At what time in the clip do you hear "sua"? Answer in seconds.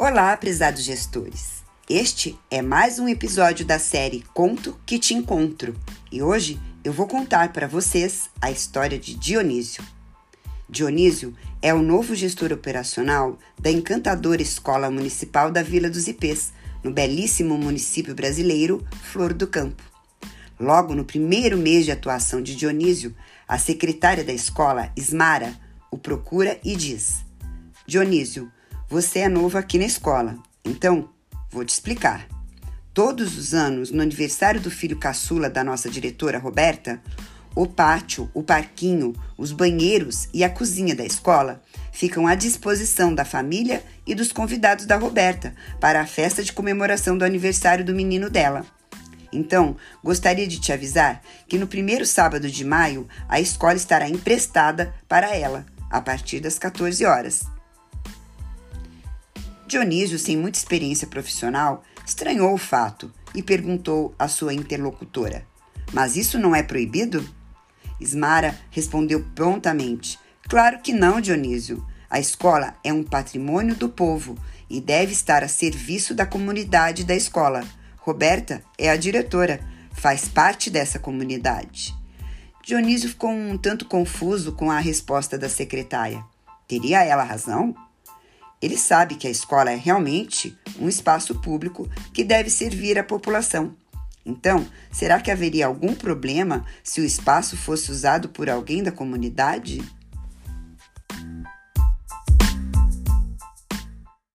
64.26-64.54